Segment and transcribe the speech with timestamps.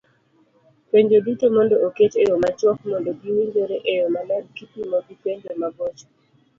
[0.91, 6.05] Penjo duto mondo oket eyo machuok mondo giwinjore eyo maler kipimo gi penjo mabocho